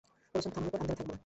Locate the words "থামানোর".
0.55-0.71